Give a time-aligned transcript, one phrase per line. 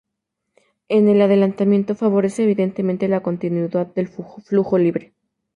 [0.87, 5.13] El adelantamiento favorece, evidentemente, la continuidad del flujo libre.